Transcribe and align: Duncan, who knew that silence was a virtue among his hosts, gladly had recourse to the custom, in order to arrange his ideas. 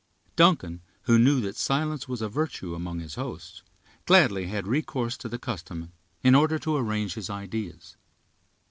Duncan, 0.35 0.81
who 1.03 1.19
knew 1.19 1.39
that 1.41 1.55
silence 1.55 2.07
was 2.07 2.23
a 2.23 2.27
virtue 2.27 2.73
among 2.73 2.99
his 3.01 3.13
hosts, 3.13 3.61
gladly 4.07 4.47
had 4.47 4.65
recourse 4.65 5.15
to 5.17 5.29
the 5.29 5.37
custom, 5.37 5.91
in 6.23 6.33
order 6.33 6.57
to 6.57 6.75
arrange 6.75 7.13
his 7.13 7.29
ideas. 7.29 7.97